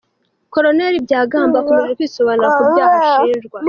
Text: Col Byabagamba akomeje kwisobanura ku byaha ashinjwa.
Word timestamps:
Col 0.51 0.65
Byabagamba 1.05 1.55
akomeje 1.61 1.93
kwisobanura 1.97 2.49
ku 2.57 2.63
byaha 2.71 2.95
ashinjwa. 3.07 3.59